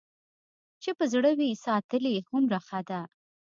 چې 0.81 0.89
په 0.97 1.03
زړه 1.13 1.31
کې 1.37 1.37
وي 1.39 1.51
ساتلې 1.65 2.15
هومره 2.29 2.57
ښه 2.67 2.79
ده. 2.89 3.01